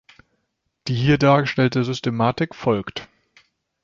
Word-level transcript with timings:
Die 0.87 0.95
hier 0.95 1.19
dargestellte 1.19 1.83
Systematik 1.83 2.55
folgt. 2.55 3.07